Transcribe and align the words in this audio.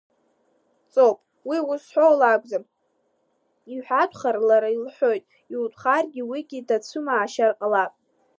Ҵоуп, 0.91 1.17
уи 1.47 1.57
ус 1.71 1.81
зҳәо 1.87 2.09
лакәӡам, 2.19 2.63
иҳәатәхар, 3.73 4.37
лара 4.47 4.69
илҳәоит, 4.75 5.23
иутәхаргьы 5.53 6.23
уигьы 6.29 6.59
дацәымаашьар 6.67 7.51
ҟалап. 7.59 7.93